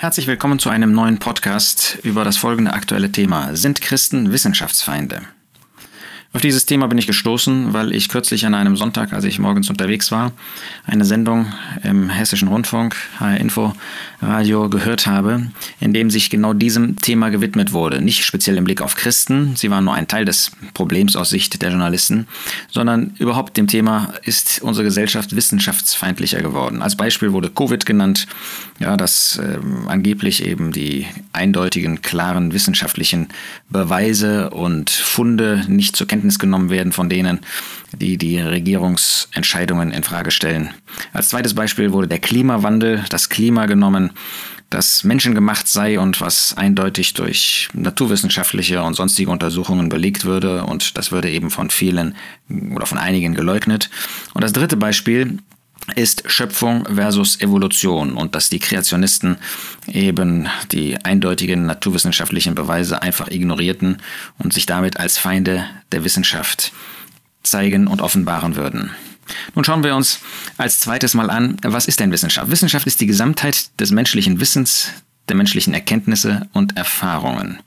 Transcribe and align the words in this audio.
Herzlich 0.00 0.26
willkommen 0.26 0.58
zu 0.58 0.70
einem 0.70 0.92
neuen 0.92 1.18
Podcast 1.18 1.98
über 2.02 2.24
das 2.24 2.38
folgende 2.38 2.72
aktuelle 2.72 3.12
Thema. 3.12 3.54
Sind 3.54 3.82
Christen 3.82 4.32
Wissenschaftsfeinde? 4.32 5.20
Auf 6.32 6.42
dieses 6.42 6.64
Thema 6.64 6.86
bin 6.86 6.96
ich 6.96 7.08
gestoßen, 7.08 7.72
weil 7.72 7.92
ich 7.92 8.08
kürzlich 8.08 8.46
an 8.46 8.54
einem 8.54 8.76
Sonntag, 8.76 9.12
als 9.12 9.24
ich 9.24 9.40
morgens 9.40 9.68
unterwegs 9.68 10.12
war, 10.12 10.30
eine 10.86 11.04
Sendung 11.04 11.52
im 11.82 12.08
Hessischen 12.08 12.46
Rundfunk, 12.46 12.94
HR 13.18 13.38
Info 13.38 13.74
Radio 14.22 14.68
gehört 14.68 15.08
habe, 15.08 15.48
in 15.80 15.92
dem 15.92 16.08
sich 16.08 16.30
genau 16.30 16.52
diesem 16.52 16.94
Thema 16.94 17.30
gewidmet 17.30 17.72
wurde. 17.72 18.00
Nicht 18.00 18.24
speziell 18.24 18.58
im 18.58 18.64
Blick 18.64 18.80
auf 18.80 18.94
Christen, 18.94 19.56
sie 19.56 19.72
waren 19.72 19.82
nur 19.82 19.94
ein 19.94 20.06
Teil 20.06 20.24
des 20.24 20.52
Problems 20.72 21.16
aus 21.16 21.30
Sicht 21.30 21.60
der 21.62 21.70
Journalisten, 21.70 22.28
sondern 22.70 23.12
überhaupt 23.18 23.56
dem 23.56 23.66
Thema, 23.66 24.12
ist 24.22 24.62
unsere 24.62 24.84
Gesellschaft 24.84 25.34
wissenschaftsfeindlicher 25.34 26.42
geworden. 26.42 26.80
Als 26.80 26.96
Beispiel 26.96 27.32
wurde 27.32 27.50
Covid 27.50 27.84
genannt, 27.84 28.28
ja, 28.78 28.96
dass 28.96 29.38
äh, 29.38 29.58
angeblich 29.88 30.46
eben 30.46 30.70
die 30.70 31.06
eindeutigen, 31.32 32.02
klaren 32.02 32.52
wissenschaftlichen 32.52 33.28
Beweise 33.68 34.50
und 34.50 34.90
Funde 34.90 35.64
nicht 35.66 35.96
zur 35.96 36.06
Kenntnis 36.06 36.19
Kenntnis 36.20 36.38
genommen 36.38 36.68
werden 36.68 36.92
von 36.92 37.08
denen, 37.08 37.40
die 37.92 38.18
die 38.18 38.38
Regierungsentscheidungen 38.38 39.90
in 39.90 40.02
Frage 40.02 40.30
stellen. 40.30 40.68
Als 41.14 41.30
zweites 41.30 41.54
Beispiel 41.54 41.92
wurde 41.92 42.08
der 42.08 42.18
Klimawandel, 42.18 43.02
das 43.08 43.30
Klima 43.30 43.64
genommen, 43.64 44.10
das 44.68 45.02
menschengemacht 45.02 45.66
sei 45.66 45.98
und 45.98 46.20
was 46.20 46.58
eindeutig 46.58 47.14
durch 47.14 47.70
naturwissenschaftliche 47.72 48.82
und 48.82 48.94
sonstige 48.94 49.30
Untersuchungen 49.30 49.88
belegt 49.88 50.26
würde 50.26 50.64
und 50.64 50.98
das 50.98 51.10
würde 51.10 51.30
eben 51.30 51.48
von 51.48 51.70
vielen 51.70 52.14
oder 52.74 52.84
von 52.84 52.98
einigen 52.98 53.34
geleugnet. 53.34 53.88
Und 54.34 54.44
das 54.44 54.52
dritte 54.52 54.76
Beispiel 54.76 55.38
ist 55.96 56.30
Schöpfung 56.30 56.86
versus 56.86 57.40
Evolution 57.40 58.12
und 58.14 58.34
dass 58.34 58.48
die 58.48 58.58
Kreationisten 58.58 59.38
eben 59.88 60.48
die 60.72 61.02
eindeutigen 61.04 61.66
naturwissenschaftlichen 61.66 62.54
Beweise 62.54 63.02
einfach 63.02 63.28
ignorierten 63.28 63.98
und 64.38 64.52
sich 64.52 64.66
damit 64.66 64.98
als 64.98 65.18
Feinde 65.18 65.64
der 65.92 66.04
Wissenschaft 66.04 66.72
zeigen 67.42 67.86
und 67.86 68.02
offenbaren 68.02 68.56
würden. 68.56 68.90
Nun 69.54 69.64
schauen 69.64 69.84
wir 69.84 69.94
uns 69.94 70.20
als 70.56 70.80
zweites 70.80 71.14
mal 71.14 71.30
an, 71.30 71.56
was 71.62 71.86
ist 71.86 72.00
denn 72.00 72.12
Wissenschaft? 72.12 72.50
Wissenschaft 72.50 72.86
ist 72.86 73.00
die 73.00 73.06
Gesamtheit 73.06 73.78
des 73.80 73.90
menschlichen 73.90 74.40
Wissens, 74.40 74.90
der 75.28 75.36
menschlichen 75.36 75.74
Erkenntnisse 75.74 76.48
und 76.52 76.76
Erfahrungen. 76.76 77.60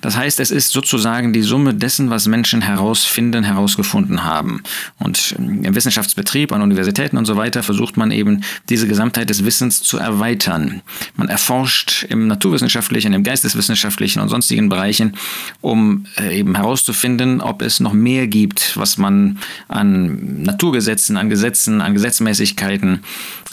Das 0.00 0.16
heißt, 0.16 0.40
es 0.40 0.50
ist 0.50 0.70
sozusagen 0.70 1.32
die 1.32 1.42
Summe 1.42 1.74
dessen, 1.74 2.10
was 2.10 2.26
Menschen 2.26 2.62
herausfinden, 2.62 3.44
herausgefunden 3.44 4.24
haben. 4.24 4.62
Und 4.98 5.32
im 5.38 5.74
Wissenschaftsbetrieb, 5.74 6.52
an 6.52 6.62
Universitäten 6.62 7.16
und 7.16 7.26
so 7.26 7.36
weiter 7.36 7.62
versucht 7.62 7.96
man 7.96 8.10
eben 8.10 8.42
diese 8.68 8.88
Gesamtheit 8.88 9.30
des 9.30 9.44
Wissens 9.44 9.82
zu 9.82 9.98
erweitern. 9.98 10.82
Man 11.16 11.28
erforscht 11.28 12.04
im 12.08 12.26
naturwissenschaftlichen, 12.28 13.12
im 13.12 13.24
geisteswissenschaftlichen 13.24 14.20
und 14.20 14.28
sonstigen 14.28 14.68
Bereichen, 14.68 15.16
um 15.60 16.06
äh, 16.18 16.38
eben 16.38 16.54
herauszufinden, 16.54 17.40
ob 17.40 17.62
es 17.62 17.80
noch 17.80 17.92
mehr 17.92 18.26
gibt, 18.26 18.76
was 18.76 18.96
man 18.96 19.38
an 19.68 20.42
Naturgesetzen, 20.42 21.16
an 21.16 21.28
Gesetzen, 21.28 21.80
an 21.80 21.94
Gesetzmäßigkeiten, 21.94 23.00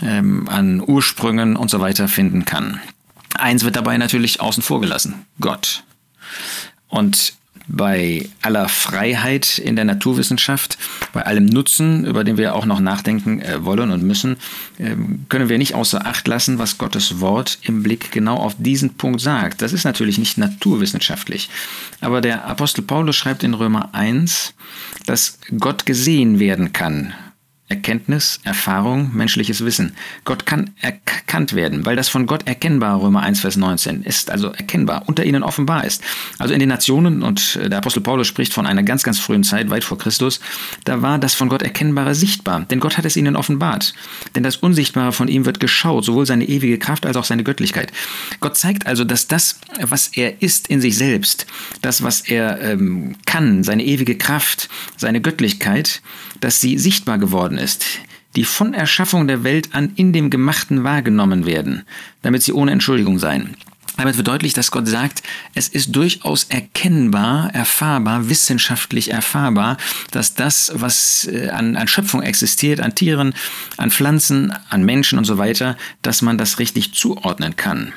ähm, 0.01 0.47
an 0.47 0.81
Ursprüngen 0.85 1.55
und 1.55 1.69
so 1.69 1.79
weiter 1.79 2.07
finden 2.07 2.45
kann. 2.45 2.79
Eins 3.37 3.63
wird 3.63 3.75
dabei 3.75 3.97
natürlich 3.97 4.41
außen 4.41 4.63
vor 4.63 4.81
gelassen, 4.81 5.25
Gott. 5.39 5.83
Und 6.89 7.33
bei 7.67 8.29
aller 8.41 8.69
Freiheit 8.69 9.57
in 9.57 9.75
der 9.75 9.85
Naturwissenschaft, 9.85 10.77
bei 11.11 11.25
allem 11.25 11.45
Nutzen, 11.45 12.05
über 12.05 12.23
den 12.23 12.37
wir 12.37 12.55
auch 12.55 12.65
noch 12.65 12.79
nachdenken 12.79 13.41
äh, 13.41 13.63
wollen 13.63 13.91
und 13.91 14.03
müssen, 14.03 14.37
äh, 14.77 14.95
können 15.27 15.49
wir 15.49 15.57
nicht 15.57 15.75
außer 15.75 16.05
Acht 16.05 16.27
lassen, 16.27 16.59
was 16.59 16.77
Gottes 16.77 17.19
Wort 17.19 17.59
im 17.63 17.83
Blick 17.83 18.11
genau 18.11 18.37
auf 18.37 18.55
diesen 18.57 18.93
Punkt 18.93 19.19
sagt. 19.19 19.61
Das 19.61 19.73
ist 19.73 19.83
natürlich 19.83 20.17
nicht 20.17 20.37
naturwissenschaftlich. 20.37 21.49
Aber 21.99 22.21
der 22.21 22.45
Apostel 22.45 22.83
Paulus 22.83 23.17
schreibt 23.17 23.43
in 23.43 23.53
Römer 23.53 23.89
1, 23.93 24.53
dass 25.05 25.39
Gott 25.59 25.85
gesehen 25.85 26.39
werden 26.39 26.71
kann 26.71 27.13
Erkenntnis, 27.69 28.39
Erfahrung, 28.43 29.11
menschliches 29.13 29.65
Wissen. 29.65 29.91
Gott 30.23 30.45
kann 30.45 30.71
erkannt 30.79 31.53
werden, 31.53 31.85
weil 31.85 31.97
das 31.97 32.07
von 32.07 32.25
Gott 32.25 32.47
erkennbar, 32.47 33.01
Römer 33.01 33.23
1, 33.23 33.41
Vers 33.41 33.57
19, 33.57 34.03
ist, 34.03 34.31
also 34.31 34.47
erkennbar, 34.47 35.03
unter 35.07 35.25
ihnen 35.25 35.43
offenbar 35.43 35.83
ist. 35.83 36.01
Also 36.39 36.53
in 36.53 36.61
den 36.61 36.69
Nationen, 36.69 37.23
und 37.23 37.59
der 37.61 37.77
Apostel 37.77 37.99
Paulus 37.99 38.27
spricht 38.27 38.53
von 38.53 38.65
einer 38.65 38.83
ganz, 38.83 39.03
ganz 39.03 39.19
frühen 39.19 39.43
Zeit, 39.43 39.69
weit 39.69 39.83
vor 39.83 39.97
Christus, 39.97 40.39
da 40.85 41.01
war 41.01 41.19
das 41.19 41.35
von 41.35 41.49
Gott 41.49 41.61
Erkennbare 41.61 42.15
sichtbar, 42.15 42.61
denn 42.61 42.79
Gott 42.79 42.97
hat 42.97 43.03
es 43.03 43.17
ihnen 43.17 43.35
offenbart. 43.35 43.93
Denn 44.35 44.43
das 44.43 44.55
Unsichtbare 44.55 45.11
von 45.11 45.27
ihm 45.27 45.45
wird 45.45 45.59
geschaut, 45.59 46.05
sowohl 46.05 46.25
seine 46.25 46.47
ewige 46.47 46.79
Kraft 46.79 47.05
als 47.05 47.17
auch 47.17 47.25
seine 47.25 47.43
Göttlichkeit. 47.43 47.91
Gott 48.39 48.57
zeigt 48.57 48.87
also, 48.87 49.03
dass 49.03 49.27
das, 49.27 49.59
was 49.81 50.07
er 50.15 50.41
ist 50.41 50.69
in 50.69 50.79
sich 50.79 50.97
selbst, 50.97 51.47
das, 51.81 52.01
was 52.01 52.21
er 52.21 52.61
ähm, 52.61 53.15
kann, 53.25 53.65
seine 53.65 53.83
ewige 53.83 54.17
Kraft, 54.17 54.69
seine 54.95 55.19
Göttlichkeit, 55.19 56.01
dass 56.39 56.61
sie 56.61 56.77
sichtbar 56.77 57.17
geworden 57.17 57.56
ist, 57.57 57.85
die 58.35 58.43
von 58.43 58.73
Erschaffung 58.73 59.27
der 59.27 59.43
Welt 59.43 59.69
an 59.73 59.93
in 59.95 60.13
dem 60.13 60.29
Gemachten 60.29 60.83
wahrgenommen 60.83 61.45
werden, 61.45 61.83
damit 62.21 62.43
sie 62.43 62.53
ohne 62.53 62.71
Entschuldigung 62.71 63.19
seien. 63.19 63.55
Damit 63.97 64.15
wird 64.15 64.27
deutlich, 64.27 64.53
dass 64.53 64.69
Gott 64.69 64.87
sagt, 64.87 65.23
es 65.55 65.67
ist 65.69 65.95
durchaus 65.95 66.43
erkennbar, 66.43 67.49
erfahrbar, 67.53 68.29
wissenschaftlich 68.29 69.11
erfahrbar, 69.11 69.77
dass 70.11 70.35
das, 70.35 70.71
was 70.75 71.27
äh, 71.27 71.49
an, 71.49 71.75
an 71.75 71.87
Schöpfung 71.87 72.21
existiert, 72.21 72.79
an 72.79 72.93
Tieren, 72.93 73.33
an 73.77 73.89
Pflanzen, 73.89 74.53
an 74.69 74.85
Menschen 74.85 75.17
und 75.17 75.25
so 75.25 75.39
weiter, 75.39 75.77
dass 76.03 76.21
man 76.21 76.37
das 76.37 76.59
richtig 76.59 76.93
zuordnen 76.93 77.55
kann 77.55 77.91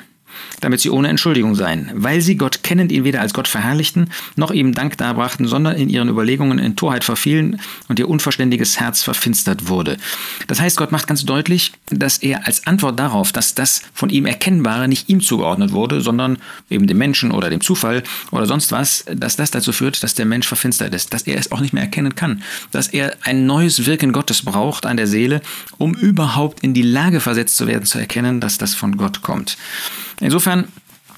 damit 0.61 0.79
sie 0.79 0.89
ohne 0.89 1.09
Entschuldigung 1.09 1.55
seien, 1.55 1.91
weil 1.93 2.21
sie 2.21 2.37
Gott 2.37 2.63
kennend 2.63 2.91
ihn 2.91 3.03
weder 3.03 3.21
als 3.21 3.33
Gott 3.33 3.47
verherrlichten, 3.47 4.09
noch 4.35 4.51
ihm 4.51 4.73
Dank 4.73 4.97
darbrachten, 4.97 5.47
sondern 5.47 5.75
in 5.75 5.89
ihren 5.89 6.09
Überlegungen 6.09 6.59
in 6.59 6.75
Torheit 6.75 7.03
verfielen 7.03 7.59
und 7.87 7.99
ihr 7.99 8.07
unverständiges 8.07 8.79
Herz 8.79 9.03
verfinstert 9.03 9.67
wurde. 9.67 9.97
Das 10.47 10.61
heißt, 10.61 10.77
Gott 10.77 10.91
macht 10.91 11.07
ganz 11.07 11.25
deutlich, 11.25 11.73
dass 11.89 12.19
er 12.19 12.47
als 12.47 12.65
Antwort 12.67 12.99
darauf, 12.99 13.31
dass 13.31 13.55
das 13.55 13.81
von 13.93 14.09
ihm 14.09 14.25
Erkennbare 14.25 14.87
nicht 14.87 15.09
ihm 15.09 15.21
zugeordnet 15.21 15.71
wurde, 15.71 16.01
sondern 16.01 16.37
eben 16.69 16.87
dem 16.87 16.97
Menschen 16.97 17.31
oder 17.31 17.49
dem 17.49 17.61
Zufall 17.61 18.03
oder 18.31 18.45
sonst 18.45 18.71
was, 18.71 19.05
dass 19.13 19.35
das 19.35 19.51
dazu 19.51 19.71
führt, 19.71 20.03
dass 20.03 20.13
der 20.13 20.25
Mensch 20.25 20.47
verfinstert 20.47 20.93
ist, 20.93 21.13
dass 21.13 21.23
er 21.23 21.37
es 21.37 21.51
auch 21.51 21.59
nicht 21.59 21.73
mehr 21.73 21.83
erkennen 21.83 22.15
kann, 22.15 22.43
dass 22.71 22.87
er 22.87 23.15
ein 23.23 23.45
neues 23.45 23.85
Wirken 23.85 24.11
Gottes 24.11 24.43
braucht 24.43 24.85
an 24.85 24.97
der 24.97 25.07
Seele, 25.07 25.41
um 25.77 25.93
überhaupt 25.93 26.61
in 26.61 26.73
die 26.73 26.81
Lage 26.81 27.19
versetzt 27.19 27.57
zu 27.57 27.67
werden, 27.67 27.85
zu 27.85 27.97
erkennen, 27.97 28.39
dass 28.39 28.57
das 28.57 28.75
von 28.75 28.97
Gott 28.97 29.21
kommt. 29.21 29.57
Insofern 30.21 30.67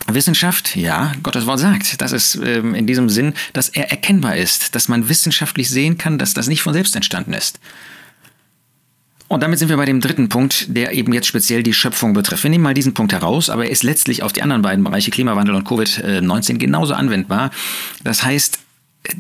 Wissenschaft, 0.07 0.75
ja, 0.75 1.13
Gottes 1.23 1.45
Wort 1.45 1.59
sagt, 1.59 2.01
dass 2.01 2.11
es 2.11 2.35
ähm, 2.35 2.75
in 2.75 2.87
diesem 2.87 3.09
Sinn, 3.09 3.33
dass 3.53 3.69
er 3.69 3.89
erkennbar 3.89 4.35
ist, 4.35 4.75
dass 4.75 4.87
man 4.87 5.07
wissenschaftlich 5.07 5.69
sehen 5.69 5.97
kann, 5.97 6.17
dass 6.17 6.33
das 6.33 6.47
nicht 6.47 6.61
von 6.61 6.73
selbst 6.73 6.95
entstanden 6.95 7.33
ist. 7.33 7.59
Und 9.29 9.41
damit 9.41 9.57
sind 9.57 9.69
wir 9.69 9.77
bei 9.77 9.85
dem 9.85 10.01
dritten 10.01 10.29
Punkt, 10.29 10.65
der 10.75 10.93
eben 10.93 11.13
jetzt 11.13 11.27
speziell 11.27 11.63
die 11.63 11.73
Schöpfung 11.73 12.13
betrifft. 12.13 12.43
Wir 12.43 12.51
nehmen 12.51 12.63
mal 12.63 12.73
diesen 12.73 12.93
Punkt 12.93 13.13
heraus, 13.13 13.49
aber 13.49 13.65
er 13.65 13.71
ist 13.71 13.83
letztlich 13.83 14.21
auf 14.21 14.33
die 14.33 14.43
anderen 14.43 14.61
beiden 14.61 14.83
Bereiche 14.83 15.09
Klimawandel 15.09 15.55
und 15.55 15.67
Covid-19 15.67 16.57
genauso 16.57 16.93
anwendbar. 16.93 17.49
Das 18.03 18.23
heißt, 18.23 18.59
äh, 19.03 19.13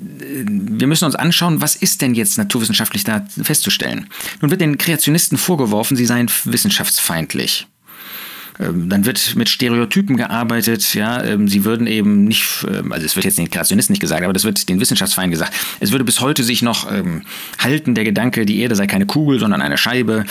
wir 0.45 0.87
müssen 0.87 1.05
uns 1.05 1.15
anschauen, 1.15 1.61
was 1.61 1.75
ist 1.75 2.01
denn 2.01 2.13
jetzt 2.13 2.37
naturwissenschaftlich 2.37 3.05
da 3.05 3.25
festzustellen. 3.41 4.07
Nun 4.41 4.51
wird 4.51 4.61
den 4.61 4.77
Kreationisten 4.77 5.37
vorgeworfen, 5.37 5.95
sie 5.95 6.05
seien 6.05 6.29
wissenschaftsfeindlich. 6.43 7.67
Ähm, 8.59 8.89
dann 8.89 9.05
wird 9.05 9.35
mit 9.35 9.49
Stereotypen 9.49 10.17
gearbeitet, 10.17 10.93
ja, 10.93 11.23
ähm, 11.23 11.47
sie 11.47 11.65
würden 11.65 11.87
eben 11.87 12.25
nicht, 12.25 12.65
ähm, 12.69 12.91
also 12.91 13.05
es 13.05 13.15
wird 13.15 13.25
jetzt 13.25 13.37
den 13.37 13.49
Kreationisten 13.49 13.93
nicht 13.93 14.01
gesagt, 14.01 14.23
aber 14.23 14.33
das 14.33 14.43
wird 14.43 14.69
den 14.69 14.79
Wissenschaftsfeinden 14.79 15.31
gesagt. 15.31 15.53
Es 15.79 15.91
würde 15.91 16.03
bis 16.03 16.19
heute 16.19 16.43
sich 16.43 16.61
noch 16.61 16.87
halten, 17.59 17.95
der 17.95 18.03
Gedanke, 18.03 18.45
die 18.45 18.59
Erde 18.59 18.75
sei 18.75 18.87
keine 18.87 19.05
Kugel, 19.05 19.39
sondern 19.39 19.61
eine 19.61 19.77
Scheibe. 19.77 20.25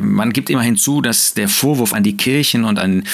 Man 0.00 0.32
gibt 0.32 0.50
immer 0.50 0.62
hinzu, 0.62 1.00
dass 1.00 1.34
der 1.34 1.48
Vorwurf 1.48 1.92
an 1.94 2.02
die 2.02 2.16
Kirchen 2.16 2.64
und 2.64 2.78
an 2.78 3.04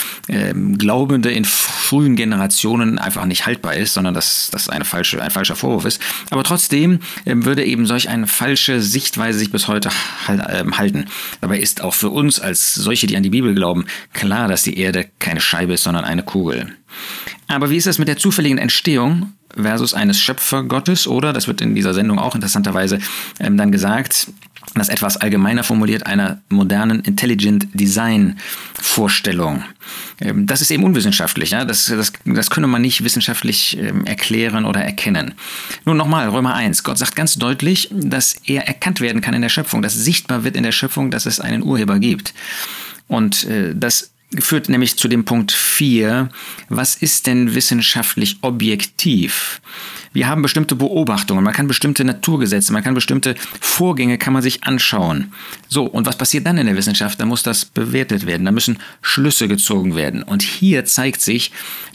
Glaubende 0.78 1.30
in 1.30 1.44
frühen 1.44 2.16
Generationen 2.16 2.98
einfach 2.98 3.24
nicht 3.26 3.46
haltbar 3.46 3.74
ist, 3.74 3.94
sondern 3.94 4.14
dass 4.14 4.50
das 4.50 4.68
eine 4.68 4.84
falsche, 4.84 5.22
ein 5.22 5.30
falscher 5.30 5.56
Vorwurf 5.56 5.84
ist. 5.84 6.00
Aber 6.30 6.44
trotzdem 6.44 7.00
würde 7.24 7.64
eben 7.64 7.86
solch 7.86 8.08
eine 8.08 8.26
falsche 8.26 8.80
Sichtweise 8.80 9.38
sich 9.38 9.50
bis 9.50 9.68
heute 9.68 9.90
halten. 10.26 11.06
Dabei 11.40 11.58
ist 11.58 11.82
auch 11.82 11.94
für 11.94 12.10
uns 12.10 12.40
als 12.40 12.74
solche, 12.74 13.06
die 13.06 13.16
an 13.16 13.22
die 13.22 13.30
Bibel 13.30 13.54
glauben, 13.54 13.86
klar, 14.12 14.41
klar, 14.42 14.48
dass 14.48 14.64
die 14.64 14.76
Erde 14.76 15.06
keine 15.20 15.40
Scheibe 15.40 15.74
ist, 15.74 15.84
sondern 15.84 16.04
eine 16.04 16.24
Kugel. 16.24 16.74
Aber 17.46 17.70
wie 17.70 17.76
ist 17.76 17.86
es 17.86 17.98
mit 17.98 18.08
der 18.08 18.16
zufälligen 18.16 18.58
Entstehung 18.58 19.34
versus 19.54 19.94
eines 19.94 20.20
Schöpfergottes? 20.20 21.06
Oder, 21.06 21.32
das 21.32 21.46
wird 21.46 21.60
in 21.60 21.76
dieser 21.76 21.94
Sendung 21.94 22.18
auch 22.18 22.34
interessanterweise 22.34 22.98
ähm, 23.38 23.56
dann 23.56 23.70
gesagt, 23.70 24.28
das 24.74 24.88
etwas 24.88 25.16
allgemeiner 25.16 25.62
formuliert 25.62 26.06
einer 26.06 26.40
modernen 26.48 27.00
Intelligent 27.00 27.68
Design 27.72 28.38
Vorstellung. 28.74 29.62
Ähm, 30.20 30.46
das 30.46 30.60
ist 30.60 30.72
eben 30.72 30.82
unwissenschaftlich. 30.82 31.50
Ja? 31.50 31.64
Das, 31.64 31.86
das, 31.86 32.12
das 32.24 32.50
könne 32.50 32.66
man 32.66 32.82
nicht 32.82 33.04
wissenschaftlich 33.04 33.78
ähm, 33.78 34.04
erklären 34.06 34.64
oder 34.64 34.82
erkennen. 34.82 35.34
Nun 35.84 35.96
nochmal, 35.96 36.28
Römer 36.28 36.54
1. 36.54 36.82
Gott 36.82 36.98
sagt 36.98 37.14
ganz 37.14 37.36
deutlich, 37.36 37.90
dass 37.92 38.34
er 38.44 38.66
erkannt 38.66 39.00
werden 39.00 39.20
kann 39.20 39.34
in 39.34 39.42
der 39.42 39.50
Schöpfung, 39.50 39.82
dass 39.82 39.94
sichtbar 39.94 40.42
wird 40.42 40.56
in 40.56 40.64
der 40.64 40.72
Schöpfung, 40.72 41.12
dass 41.12 41.26
es 41.26 41.38
einen 41.38 41.62
Urheber 41.62 42.00
gibt. 42.00 42.34
Und 43.12 43.44
äh, 43.44 43.74
das 43.74 44.11
führt 44.38 44.68
nämlich 44.68 44.96
zu 44.96 45.08
dem 45.08 45.24
Punkt 45.24 45.52
4. 45.52 46.28
Was 46.68 46.96
ist 46.96 47.26
denn 47.26 47.54
wissenschaftlich 47.54 48.38
objektiv? 48.42 49.60
Wir 50.12 50.28
haben 50.28 50.42
bestimmte 50.42 50.76
Beobachtungen, 50.76 51.42
man 51.42 51.54
kann 51.54 51.68
bestimmte 51.68 52.04
Naturgesetze, 52.04 52.72
man 52.72 52.84
kann 52.84 52.94
bestimmte 52.94 53.34
Vorgänge 53.60 54.18
kann 54.18 54.34
man 54.34 54.42
sich 54.42 54.64
anschauen. 54.64 55.32
So, 55.68 55.84
und 55.84 56.06
was 56.06 56.16
passiert 56.16 56.46
dann 56.46 56.58
in 56.58 56.66
der 56.66 56.76
Wissenschaft? 56.76 57.20
Da 57.20 57.24
muss 57.24 57.42
das 57.42 57.64
bewertet 57.64 58.26
werden, 58.26 58.44
da 58.44 58.52
müssen 58.52 58.78
Schlüsse 59.00 59.48
gezogen 59.48 59.96
werden. 59.96 60.22
Und 60.22 60.42
hier 60.42 60.84
zeigt 60.84 61.22
sich, 61.22 61.50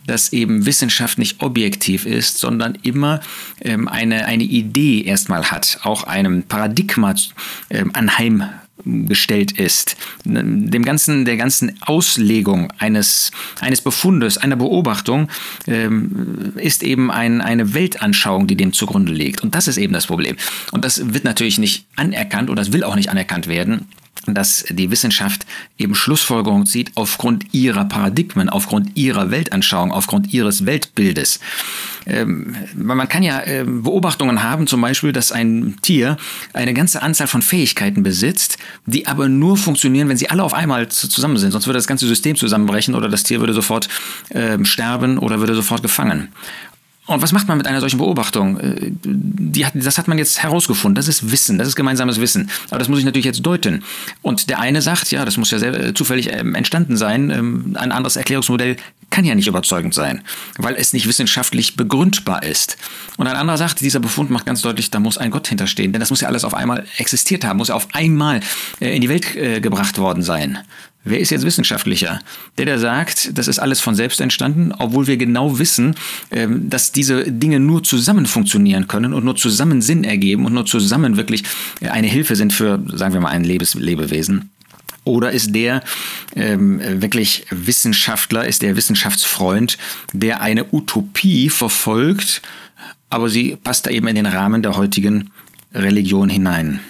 dass 0.08 0.34
eben 0.34 0.66
Wissenschaft 0.66 1.20
nicht 1.20 1.42
objektiv 1.42 2.06
ist, 2.06 2.40
sondern 2.40 2.76
immer 2.82 3.20
ähm, 3.62 3.88
eine, 3.88 4.26
eine 4.26 4.44
Idee 4.44 5.02
erstmal 5.04 5.52
hat, 5.52 5.80
auch 5.84 6.04
einem 6.04 6.44
Paradigma 6.44 7.14
ähm, 7.70 7.92
anheim 7.94 8.44
gestellt 8.86 9.54
ist, 9.54 9.98
dem 10.24 10.84
ganzen, 10.84 11.26
der 11.26 11.38
ganzen 11.38 11.78
Auslegung 11.82 12.72
eines, 12.78 13.32
eines 13.60 13.82
Befundes, 13.82 14.38
einer 14.38 14.56
Beobachtung, 14.56 15.30
ähm, 15.68 16.54
ist 16.56 16.84
eben 16.84 17.12
ein, 17.12 17.42
eine 17.42 17.74
Weltanschauung, 17.74 18.48
die 18.48 18.56
dem 18.56 18.74
zugrunde 18.74 19.12
liegt. 19.12 19.42
Und 19.42 19.56
das 19.56 19.68
ist 19.68 19.78
eben 19.78 19.94
das 19.94 20.08
Problem. 20.08 20.36
Und 20.72 20.86
das 20.86 21.14
wird 21.14 21.24
natürlich 21.24 21.58
nicht 21.58 21.86
anerkannt 21.96 22.50
oder 22.50 22.62
das 22.62 22.72
will 22.72 22.84
auch 22.84 22.96
nicht 22.96 23.10
anerkannt 23.10 23.48
werden 23.48 23.88
dass 24.34 24.66
die 24.70 24.92
Wissenschaft 24.92 25.46
eben 25.78 25.96
Schlussfolgerungen 25.96 26.66
zieht 26.66 26.92
aufgrund 26.96 27.54
ihrer 27.54 27.86
Paradigmen, 27.86 28.50
aufgrund 28.50 28.96
ihrer 28.96 29.32
Weltanschauung, 29.32 29.92
aufgrund 29.92 30.34
ihres 30.34 30.66
Weltbildes. 30.66 31.40
Ähm, 32.06 32.56
man 32.76 33.08
kann 33.10 33.24
ja 33.24 33.42
äh, 33.42 33.66
Beobachtungen 33.66 34.44
haben, 34.44 34.68
zum 34.68 34.82
Beispiel, 34.82 35.12
dass 35.12 35.32
ein 35.32 35.76
Tier 35.82 36.18
eine 36.54 36.74
ganze 36.74 37.02
Anzahl 37.02 37.28
von 37.28 37.42
Fähigkeiten 37.42 38.04
besitzt, 38.04 38.58
die 38.86 39.08
aber 39.08 39.28
nur 39.28 39.58
funktionieren, 39.58 40.10
wenn 40.10 40.18
sie 40.18 40.30
alle 40.30 40.44
auf 40.44 40.54
einmal 40.54 40.88
zusammen 40.90 41.38
sind. 41.38 41.52
Sonst 41.52 41.68
würde 41.68 41.78
das 41.78 41.88
ganze 41.88 42.08
System 42.08 42.36
zusammenbrechen 42.36 42.96
oder 42.96 43.10
das 43.10 43.24
Tier 43.24 43.40
würde 43.40 43.54
sofort 43.54 43.90
äh, 44.30 44.64
sterben 44.64 45.18
oder 45.18 45.40
würde 45.40 45.56
sofort 45.56 45.82
gefangen. 45.82 46.30
Und 47.08 47.22
was 47.22 47.32
macht 47.32 47.48
man 47.48 47.58
mit 47.58 47.68
einer 47.68 47.80
solchen 47.80 47.98
Beobachtung? 47.98 48.60
Äh, 48.60 49.64
hat, 49.64 49.74
das 49.76 49.98
hat 49.98 50.08
man 50.08 50.18
jetzt 50.18 50.44
herausgefunden. 50.44 50.96
Das 50.96 51.08
ist 51.08 51.32
Wissen, 51.32 51.58
das 51.58 51.68
ist 51.70 51.76
gemeinsames 51.76 52.20
Wissen. 52.20 52.50
Aber 52.70 52.80
das 52.80 52.90
muss 52.90 53.00
ich 53.00 53.06
natürlich 53.06 53.26
jetzt 53.26 53.42
deuten. 53.42 53.84
Und 54.22 54.50
der 54.50 54.60
eine 54.60 54.82
sagt, 54.82 55.10
ja, 55.12 55.24
das 55.24 55.38
muss 55.38 55.50
ja 55.52 55.58
sehr 55.58 55.74
äh, 55.74 55.94
zufällig 55.94 56.32
ähm, 56.32 56.54
entstanden 56.54 56.98
sein. 56.98 57.30
Ähm, 57.30 57.76
ein 57.80 57.94
anderes 57.94 58.18
Erklärungsmodell 58.18 58.76
kann 59.10 59.24
ja 59.24 59.36
nicht 59.36 59.48
überzeugend 59.48 59.94
sein, 59.94 60.22
weil 60.58 60.76
es 60.76 60.92
nicht 60.92 61.08
wissenschaftlich 61.08 61.78
begründbar 61.78 62.44
ist. 62.44 62.78
Und 63.16 63.28
ein 63.28 63.38
anderer 63.38 63.58
sagt, 63.58 63.80
dieser 63.80 64.02
Befund 64.02 64.30
macht 64.30 64.46
ganz 64.46 64.62
deutlich, 64.62 64.92
da 64.92 65.00
muss 65.00 65.18
ein 65.18 65.32
Gott 65.32 65.48
hinterstehen. 65.48 65.94
Denn 65.94 66.02
das 66.02 66.10
muss 66.10 66.20
ja 66.20 66.28
alles 66.28 66.44
auf 66.44 66.54
einmal 66.54 66.86
existiert 66.98 67.46
haben, 67.46 67.58
muss 67.58 67.70
ja 67.70 67.76
auf 67.76 67.88
einmal 67.94 68.42
äh, 68.82 68.94
in 68.94 69.02
die 69.02 69.10
Welt 69.10 69.62
gebracht 69.62 69.98
worden 69.98 70.24
sein. 70.24 70.60
Wer 71.10 71.20
ist 71.20 71.30
jetzt 71.30 71.46
wissenschaftlicher? 71.46 72.20
Der, 72.58 72.66
der 72.66 72.80
sagt, 72.80 73.38
das 73.38 73.48
ist 73.48 73.60
alles 73.60 73.80
von 73.80 73.96
selbst 73.96 74.20
entstanden, 74.20 74.74
obwohl 74.78 75.08
wir 75.08 75.16
genau 75.16 75.58
wissen, 75.58 75.96
ähm, 76.32 76.70
dass 76.70 76.92
diese 76.92 77.32
Dinge 77.32 77.60
nur 77.60 77.84
zusammen 77.84 78.26
funktionieren 78.26 78.88
können 78.88 79.14
und 79.14 79.24
nur 79.24 79.38
zusammen 79.38 79.82
Sinn 79.82 80.04
ergeben 80.04 80.46
und 80.46 80.54
nur 80.54 80.66
zusammen 80.66 81.16
wirklich 81.16 81.44
äh, 81.80 81.88
eine 81.88 82.08
Hilfe 82.08 82.36
sind 82.36 82.52
für, 82.52 82.84
sagen 82.94 83.14
wir 83.14 83.22
mal, 83.22 83.30
ein 83.30 83.46
Lebes 83.46 83.74
Lebewesen. 83.76 84.50
Oder 85.06 85.32
ist 85.32 85.56
der 85.56 85.82
ähm, 86.36 86.82
wirklich 87.02 87.46
Wissenschaftler, 87.50 88.46
ist 88.46 88.62
der 88.62 88.76
Wissenschaftsfreund, 88.76 89.78
der 90.12 90.42
eine 90.42 90.66
Utopie 90.74 91.50
verfolgt, 91.50 92.42
aber 93.10 93.30
sie 93.30 93.56
passt 93.56 93.86
da 93.86 93.92
eben 93.92 94.08
in 94.08 94.16
den 94.16 94.26
Rahmen 94.26 94.62
der 94.62 94.76
heutigen 94.76 95.32
Religion 95.74 96.28
hinein? 96.28 96.82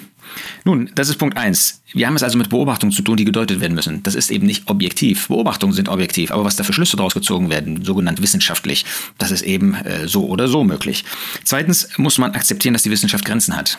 Nun, 0.65 0.89
das 0.95 1.09
ist 1.09 1.17
Punkt 1.17 1.37
1. 1.37 1.81
Wir 1.93 2.07
haben 2.07 2.15
es 2.15 2.23
also 2.23 2.37
mit 2.37 2.49
Beobachtungen 2.49 2.91
zu 2.91 3.01
tun, 3.01 3.15
die 3.15 3.25
gedeutet 3.25 3.61
werden 3.61 3.73
müssen. 3.73 4.03
Das 4.03 4.15
ist 4.15 4.29
eben 4.29 4.45
nicht 4.45 4.67
objektiv. 4.67 5.27
Beobachtungen 5.29 5.73
sind 5.73 5.87
objektiv, 5.89 6.31
aber 6.31 6.43
was 6.43 6.55
da 6.55 6.63
für 6.63 6.73
Schlüsse 6.73 6.97
daraus 6.97 7.13
gezogen 7.13 7.49
werden, 7.49 7.83
sogenannt 7.85 8.21
wissenschaftlich, 8.21 8.85
das 9.17 9.31
ist 9.31 9.43
eben 9.43 9.73
äh, 9.75 10.07
so 10.07 10.27
oder 10.27 10.47
so 10.47 10.63
möglich. 10.63 11.05
Zweitens 11.43 11.89
muss 11.97 12.17
man 12.17 12.31
akzeptieren, 12.33 12.73
dass 12.73 12.83
die 12.83 12.91
Wissenschaft 12.91 13.25
Grenzen 13.25 13.55
hat. 13.55 13.77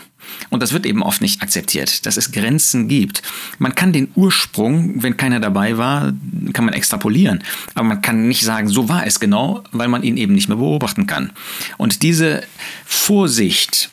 Und 0.50 0.62
das 0.62 0.72
wird 0.72 0.86
eben 0.86 1.02
oft 1.02 1.20
nicht 1.20 1.42
akzeptiert, 1.42 2.06
dass 2.06 2.16
es 2.16 2.32
Grenzen 2.32 2.88
gibt. 2.88 3.22
Man 3.58 3.74
kann 3.74 3.92
den 3.92 4.08
Ursprung, 4.14 5.02
wenn 5.02 5.16
keiner 5.16 5.40
dabei 5.40 5.78
war, 5.78 6.12
kann 6.52 6.64
man 6.64 6.74
extrapolieren. 6.74 7.42
Aber 7.74 7.86
man 7.86 8.02
kann 8.02 8.28
nicht 8.28 8.42
sagen, 8.42 8.68
so 8.68 8.88
war 8.88 9.06
es 9.06 9.20
genau, 9.20 9.64
weil 9.72 9.88
man 9.88 10.02
ihn 10.02 10.16
eben 10.16 10.34
nicht 10.34 10.48
mehr 10.48 10.58
beobachten 10.58 11.06
kann. 11.06 11.32
Und 11.76 12.02
diese 12.02 12.42
Vorsicht, 12.84 13.90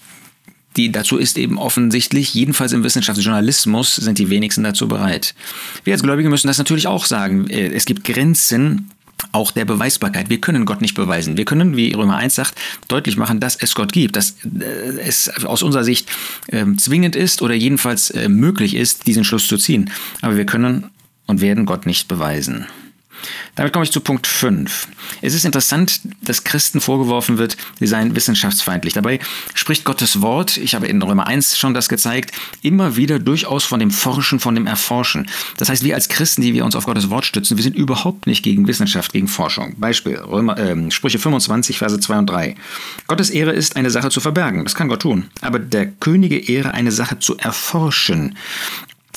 die 0.75 0.92
dazu 0.92 1.18
ist 1.18 1.38
eben 1.38 1.57
offensichtlich, 1.57 2.33
jedenfalls 2.33 2.74
im 2.74 2.83
Wissenschaftsjournalismus 2.83 3.95
sind 3.95 4.18
die 4.18 4.30
wenigsten 4.30 4.63
dazu 4.63 4.88
bereit. 4.88 5.36
Wir 5.83 5.94
als 5.94 6.04
Gläubige 6.04 6.30
müssen 6.30 6.48
das 6.48 6.57
natürlich 6.57 6.88
auch 6.88 7.06
sagen. 7.06 7.48
Äh, 7.48 7.68
es 7.68 7.86
gibt 7.86 8.04
Grenzen 8.04 8.92
auch 9.31 9.51
der 9.51 9.66
Beweisbarkeit. 9.66 10.30
Wir 10.30 10.39
können 10.39 10.66
Gott 10.66 10.81
nicht 10.81 10.95
beweisen. 10.95 11.38
Wir 11.38 11.45
können, 11.45 11.77
wie 11.77 11.94
Römer 11.94 12.18
1 12.18 12.36
sagt, 12.36 12.56
deutlich 12.88 13.18
machen, 13.18 13.39
dass 13.39 13.56
es 13.56 13.75
Gott 13.75 13.94
gibt, 13.94 14.16
dass 14.16 14.36
äh, 14.44 15.00
es 15.00 15.30
aus 15.45 15.63
unserer 15.63 15.83
Sicht 15.83 16.10
äh, 16.48 16.66
zwingend 16.78 17.16
ist 17.16 17.42
oder 17.42 17.54
jedenfalls 17.54 18.10
äh, 18.12 18.30
möglich 18.30 18.75
ist, 18.75 19.07
diesen 19.07 19.24
Schluss 19.24 19.48
zu 19.48 19.57
ziehen. 19.57 19.92
Aber 20.21 20.38
wir 20.38 20.45
können 20.45 20.89
und 21.28 21.42
werden 21.42 21.66
Gott 21.66 21.86
nicht 21.86 22.07
beweisen. 22.07 22.66
Damit 23.56 23.74
komme 23.74 23.86
ich 23.86 23.92
zu 23.92 24.02
Punkt 24.02 24.28
5. 24.28 24.88
Es 25.22 25.34
ist 25.34 25.46
interessant, 25.46 26.02
dass 26.22 26.44
Christen 26.44 26.82
vorgeworfen 26.82 27.38
wird, 27.38 27.58
sie 27.80 27.88
seien 27.88 28.16
wissenschaftsfeindlich. 28.16 28.94
Dabei 28.94 29.20
spricht 29.54 29.86
Gottes 29.86 30.22
Wort, 30.22 30.58
ich 30.58 30.76
habe 30.76 30.88
in 30.88 31.02
Römer 31.02 31.28
1 31.28 31.58
schon 31.58 31.74
das 31.74 31.90
gezeigt, 31.90 32.32
immer 32.62 32.96
wieder 32.96 33.20
durchaus 33.20 33.64
von 33.64 33.80
dem 33.80 33.92
Forschen, 33.92 34.40
von 34.40 34.56
dem 34.56 34.68
Erforschen. 34.68 35.30
Das 35.58 35.70
heißt, 35.70 35.84
wir 35.84 35.96
als 35.96 36.10
Christen, 36.10 36.42
die 36.42 36.54
wir 36.54 36.66
uns 36.66 36.76
auf 36.76 36.86
Gottes 36.86 37.10
Wort 37.10 37.26
stützen, 37.26 37.58
wir 37.58 37.64
sind 37.64 37.76
überhaupt 37.76 38.28
nicht 38.28 38.44
gegen 38.44 38.68
Wissenschaft, 38.68 39.14
gegen 39.14 39.28
Forschung. 39.28 39.76
Beispiel, 39.78 40.18
Römer, 40.18 40.58
äh, 40.58 40.92
Sprüche 40.92 41.20
25, 41.20 41.78
Verse 41.78 42.00
2 42.00 42.18
und 42.18 42.30
3. 42.30 42.56
Gottes 43.08 43.30
Ehre 43.30 43.52
ist, 43.52 43.76
eine 43.76 43.90
Sache 43.90 44.10
zu 44.10 44.20
verbergen. 44.20 44.64
Das 44.64 44.76
kann 44.76 44.88
Gott 44.88 45.02
tun. 45.02 45.26
Aber 45.42 45.60
der 45.60 45.88
Könige 45.88 46.38
Ehre, 46.38 46.74
eine 46.74 46.92
Sache 46.92 47.20
zu 47.20 47.38
erforschen. 47.38 48.36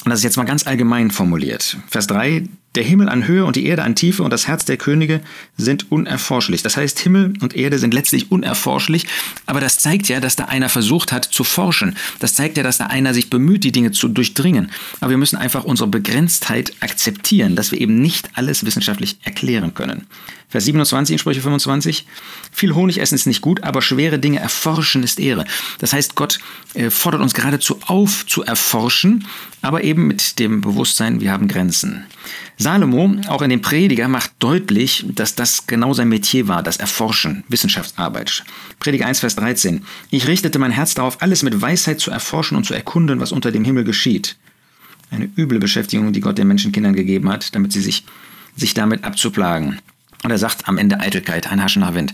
Und 0.05 0.11
das 0.11 0.21
ist 0.21 0.25
jetzt 0.25 0.37
mal 0.37 0.45
ganz 0.45 0.67
allgemein 0.67 1.11
formuliert. 1.11 1.77
Vers 1.89 2.07
3, 2.07 2.45
der 2.75 2.85
Himmel 2.85 3.09
an 3.09 3.27
Höhe 3.27 3.45
und 3.45 3.57
die 3.57 3.67
Erde 3.67 3.83
an 3.83 3.95
Tiefe 3.95 4.23
und 4.23 4.33
das 4.33 4.47
Herz 4.47 4.65
der 4.65 4.77
Könige 4.77 5.21
sind 5.57 5.91
unerforschlich. 5.91 6.63
Das 6.63 6.77
heißt, 6.77 6.99
Himmel 7.01 7.33
und 7.41 7.57
Erde 7.57 7.79
sind 7.79 7.95
letztlich 7.95 8.31
unerforschlich, 8.31 9.07
aber 9.47 9.61
das 9.61 9.79
zeigt 9.79 10.09
ja, 10.09 10.21
dass 10.21 10.37
da 10.37 10.45
einer 10.45 10.69
versucht 10.69 11.13
hat 11.13 11.25
zu 11.25 11.45
forschen. 11.45 11.97
Das 12.19 12.35
zeigt 12.35 12.57
ja, 12.57 12.63
dass 12.63 12.79
da 12.79 12.87
einer 12.87 13.15
sich 13.15 13.31
bemüht, 13.31 13.65
die 13.65 13.73
Dinge 13.73 13.91
zu 13.91 14.09
durchdringen. 14.09 14.71
Aber 15.01 15.11
wir 15.11 15.19
müssen 15.19 15.37
einfach 15.37 15.65
unsere 15.65 15.89
Begrenztheit 15.89 16.73
akzeptieren, 16.81 17.57
dass 17.57 17.73
wir 17.73 17.81
eben 17.81 18.01
nicht 18.01 18.31
alles 18.35 18.65
wissenschaftlich 18.65 19.19
erklären 19.23 19.75
können. 19.75 20.07
Vers 20.49 20.65
27 20.65 21.13
in 21.13 21.19
Sprüche 21.19 21.43
25. 21.43 22.07
Viel 22.53 22.75
Honig 22.75 23.01
essen 23.01 23.17
ist 23.17 23.27
nicht 23.27 23.43
gut, 23.43 23.63
aber 23.65 23.83
schwere 23.83 24.19
Dinge 24.19 24.41
erforschen 24.41 25.03
ist 25.03 25.21
Ehre. 25.21 25.45
Das 25.79 25.93
heißt, 25.93 26.15
Gott 26.15 26.39
äh, 26.75 26.89
fordert 26.89 27.21
uns 27.21 27.35
geradezu 27.35 27.79
auf 27.87 28.25
zu 28.27 28.45
erforschen, 28.45 29.27
aber 29.61 29.85
eben 29.85 30.07
mit 30.07 30.39
dem 30.39 30.63
Bewusstsein, 30.63 31.21
wir 31.21 31.33
haben 31.33 31.49
Grenzen. 31.49 32.07
Salomo, 32.57 33.17
auch 33.29 33.43
in 33.43 33.51
dem 33.51 33.61
Prediger, 33.61 34.09
macht 34.09 34.33
deutlich, 34.39 35.05
dass 35.07 35.35
das 35.35 35.67
genau 35.67 35.93
sein 35.93 36.09
Metier 36.09 36.49
war, 36.49 36.63
das 36.63 36.79
Erforschen, 36.79 37.45
Wissenschaftsarbeit. 37.49 38.43
Prediger 38.81 39.07
1, 39.07 39.21
Vers 39.21 39.37
13. 39.37 39.85
Ich 40.11 40.27
richtete 40.27 40.59
mein 40.59 40.73
Herz 40.73 40.95
darauf, 40.95 41.21
alles 41.21 41.43
mit 41.43 41.61
Weisheit 41.61 42.01
zu 42.01 42.11
erforschen 42.11 42.57
und 42.57 42.65
zu 42.65 42.75
erkunden, 42.75 43.21
was 43.21 43.33
unter 43.33 43.53
dem 43.53 43.65
Himmel 43.65 43.85
geschieht. 43.85 44.37
Eine 45.11 45.29
üble 45.37 45.59
Beschäftigung, 45.59 46.13
die 46.13 46.21
Gott 46.21 46.39
den 46.39 46.49
Menschenkindern 46.49 46.95
gegeben 46.95 47.29
hat, 47.29 47.55
damit 47.55 47.73
sie 47.73 47.81
sich, 47.81 48.05
sich 48.57 48.75
damit 48.75 49.05
abzuplagen. 49.05 49.79
Und 50.25 50.31
er 50.31 50.39
sagt 50.39 50.67
am 50.67 50.79
Ende 50.79 50.99
Eitelkeit, 50.99 51.51
ein 51.51 51.63
Haschen 51.63 51.81
nach 51.81 51.95
Wind. 51.95 52.13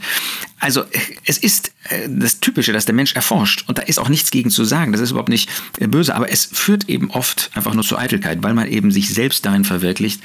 Also 0.58 0.84
es 1.24 1.38
ist 1.38 1.72
äh, 1.88 2.08
das 2.08 2.40
Typische, 2.40 2.72
dass 2.72 2.84
der 2.84 2.94
Mensch 2.94 3.14
erforscht. 3.14 3.64
Und 3.66 3.78
da 3.78 3.82
ist 3.82 3.98
auch 3.98 4.10
nichts 4.10 4.30
gegen 4.30 4.50
zu 4.50 4.64
sagen. 4.64 4.92
Das 4.92 5.00
ist 5.00 5.10
überhaupt 5.12 5.30
nicht 5.30 5.48
äh, 5.78 5.86
böse. 5.86 6.14
Aber 6.14 6.30
es 6.30 6.44
führt 6.44 6.88
eben 6.88 7.10
oft 7.10 7.50
einfach 7.54 7.74
nur 7.74 7.84
zu 7.84 7.96
Eitelkeit, 7.96 8.42
weil 8.42 8.54
man 8.54 8.68
eben 8.68 8.90
sich 8.90 9.08
selbst 9.08 9.46
darin 9.46 9.64
verwirklicht 9.64 10.20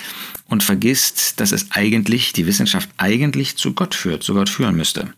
und 0.45 0.63
vergisst, 0.63 1.39
dass 1.39 1.51
es 1.51 1.71
eigentlich, 1.71 2.33
die 2.33 2.47
Wissenschaft 2.47 2.89
eigentlich 2.97 3.55
zu 3.55 3.73
Gott 3.73 3.95
führt, 3.95 4.23
zu 4.23 4.33
Gott 4.33 4.49
führen 4.49 4.75
müsste. 4.75 5.13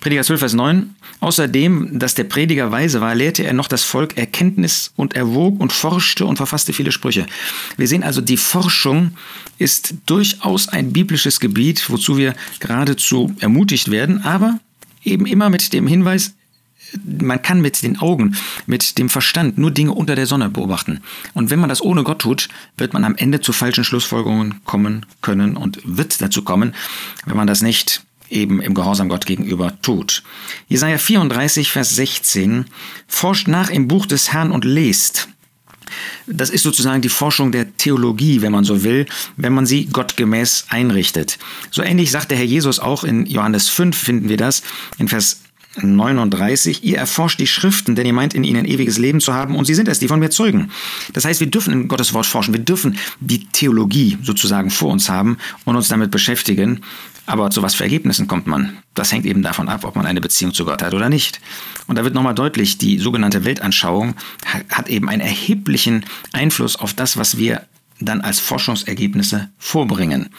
Prediger 0.00 0.22
12, 0.22 0.40
Vers 0.40 0.54
9. 0.54 0.96
Außerdem, 1.20 1.98
dass 1.98 2.14
der 2.14 2.24
Prediger 2.24 2.72
weise 2.72 3.02
war, 3.02 3.14
lehrte 3.14 3.44
er 3.44 3.52
noch 3.52 3.68
das 3.68 3.84
Volk 3.84 4.16
Erkenntnis 4.16 4.92
und 4.96 5.14
erwog 5.14 5.60
und 5.60 5.72
forschte 5.72 6.24
und 6.24 6.36
verfasste 6.36 6.72
viele 6.72 6.90
Sprüche. 6.90 7.26
Wir 7.76 7.86
sehen 7.86 8.02
also, 8.02 8.22
die 8.22 8.38
Forschung 8.38 9.12
ist 9.58 9.94
durchaus 10.06 10.68
ein 10.68 10.94
biblisches 10.94 11.38
Gebiet, 11.38 11.90
wozu 11.90 12.16
wir 12.16 12.34
geradezu 12.60 13.34
ermutigt 13.40 13.90
werden, 13.90 14.24
aber 14.24 14.58
eben 15.04 15.26
immer 15.26 15.50
mit 15.50 15.74
dem 15.74 15.86
Hinweis, 15.86 16.32
man 17.04 17.42
kann 17.42 17.60
mit 17.60 17.82
den 17.82 17.98
Augen, 17.98 18.34
mit 18.66 18.98
dem 18.98 19.10
Verstand 19.10 19.58
nur 19.58 19.70
Dinge 19.70 19.92
unter 19.92 20.14
der 20.14 20.26
Sonne 20.26 20.48
beobachten. 20.48 21.00
Und 21.34 21.50
wenn 21.50 21.60
man 21.60 21.68
das 21.68 21.82
ohne 21.82 22.04
Gott 22.04 22.20
tut, 22.20 22.48
wird 22.78 22.94
man 22.94 23.04
am 23.04 23.16
Ende 23.16 23.40
zu 23.40 23.52
falschen 23.52 23.84
Schlussfolgerungen 23.84 24.64
kommen 24.64 25.06
können 25.20 25.56
und 25.56 25.78
wird 25.84 26.20
dazu 26.22 26.42
kommen, 26.42 26.74
wenn 27.26 27.36
man 27.36 27.46
das 27.46 27.60
nicht 27.60 28.02
eben 28.30 28.62
im 28.62 28.74
Gehorsam 28.74 29.08
Gott 29.08 29.26
gegenüber 29.26 29.74
tut. 29.82 30.22
Jesaja 30.68 30.98
34, 30.98 31.70
Vers 31.70 31.94
16, 31.96 32.66
forscht 33.06 33.48
nach 33.48 33.70
im 33.70 33.88
Buch 33.88 34.06
des 34.06 34.32
Herrn 34.32 34.52
und 34.52 34.64
lest. 34.64 35.28
Das 36.26 36.50
ist 36.50 36.62
sozusagen 36.62 37.02
die 37.02 37.08
Forschung 37.08 37.52
der 37.52 37.76
Theologie, 37.76 38.42
wenn 38.42 38.52
man 38.52 38.64
so 38.64 38.84
will, 38.84 39.06
wenn 39.36 39.52
man 39.52 39.66
sie 39.66 39.86
gottgemäß 39.86 40.66
einrichtet. 40.68 41.38
So 41.70 41.82
ähnlich 41.82 42.10
sagt 42.10 42.30
der 42.30 42.38
Herr 42.38 42.44
Jesus 42.44 42.78
auch 42.78 43.04
in 43.04 43.26
Johannes 43.26 43.68
5, 43.68 43.96
finden 43.96 44.28
wir 44.28 44.36
das, 44.36 44.62
in 44.98 45.08
Vers 45.08 45.40
39, 45.76 46.82
ihr 46.82 46.98
erforscht 46.98 47.38
die 47.38 47.46
Schriften, 47.46 47.94
denn 47.94 48.06
ihr 48.06 48.12
meint 48.12 48.34
in 48.34 48.42
ihnen 48.42 48.64
ewiges 48.64 48.98
Leben 48.98 49.20
zu 49.20 49.32
haben 49.32 49.54
und 49.54 49.66
sie 49.66 49.74
sind 49.74 49.88
es, 49.88 50.00
die 50.00 50.08
von 50.08 50.18
mir 50.18 50.30
zeugen. 50.30 50.70
Das 51.12 51.24
heißt, 51.24 51.40
wir 51.40 51.46
dürfen 51.46 51.72
in 51.72 51.88
Gottes 51.88 52.12
Wort 52.12 52.26
forschen, 52.26 52.52
wir 52.54 52.60
dürfen 52.60 52.98
die 53.20 53.46
Theologie 53.46 54.18
sozusagen 54.22 54.70
vor 54.70 54.90
uns 54.90 55.08
haben 55.08 55.38
und 55.64 55.76
uns 55.76 55.88
damit 55.88 56.10
beschäftigen. 56.10 56.80
Aber 57.26 57.50
zu 57.50 57.62
was 57.62 57.76
für 57.76 57.84
Ergebnissen 57.84 58.26
kommt 58.26 58.48
man? 58.48 58.78
Das 58.94 59.12
hängt 59.12 59.24
eben 59.24 59.42
davon 59.42 59.68
ab, 59.68 59.84
ob 59.84 59.94
man 59.94 60.06
eine 60.06 60.20
Beziehung 60.20 60.52
zu 60.52 60.64
Gott 60.64 60.82
hat 60.82 60.94
oder 60.94 61.08
nicht. 61.08 61.40
Und 61.86 61.96
da 61.96 62.02
wird 62.02 62.14
nochmal 62.14 62.34
deutlich, 62.34 62.76
die 62.78 62.98
sogenannte 62.98 63.44
Weltanschauung 63.44 64.14
hat 64.68 64.88
eben 64.88 65.08
einen 65.08 65.22
erheblichen 65.22 66.04
Einfluss 66.32 66.74
auf 66.74 66.94
das, 66.94 67.16
was 67.16 67.38
wir 67.38 67.62
dann 68.00 68.20
als 68.20 68.40
Forschungsergebnisse 68.40 69.50
vorbringen. 69.58 70.30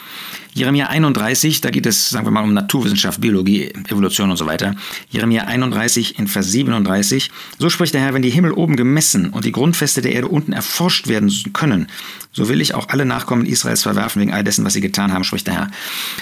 Jeremia 0.54 0.88
31, 0.88 1.62
da 1.62 1.70
geht 1.70 1.86
es, 1.86 2.10
sagen 2.10 2.26
wir 2.26 2.30
mal, 2.30 2.44
um 2.44 2.52
Naturwissenschaft, 2.52 3.22
Biologie, 3.22 3.72
Evolution 3.88 4.30
und 4.30 4.36
so 4.36 4.46
weiter. 4.46 4.74
Jeremia 5.08 5.44
31 5.44 6.18
in 6.18 6.26
Vers 6.26 6.52
37. 6.52 7.30
So 7.58 7.70
spricht 7.70 7.94
der 7.94 8.02
Herr, 8.02 8.12
wenn 8.12 8.20
die 8.20 8.30
Himmel 8.30 8.52
oben 8.52 8.76
gemessen 8.76 9.30
und 9.30 9.46
die 9.46 9.52
Grundfeste 9.52 10.02
der 10.02 10.12
Erde 10.12 10.28
unten 10.28 10.52
erforscht 10.52 11.08
werden 11.08 11.32
können, 11.54 11.86
so 12.32 12.48
will 12.48 12.60
ich 12.60 12.74
auch 12.74 12.88
alle 12.90 13.06
Nachkommen 13.06 13.46
Israels 13.46 13.82
verwerfen 13.82 14.20
wegen 14.20 14.32
all 14.32 14.44
dessen, 14.44 14.64
was 14.64 14.74
sie 14.74 14.80
getan 14.82 15.12
haben, 15.12 15.24
spricht 15.24 15.46
der 15.46 15.54
Herr. 15.54 15.70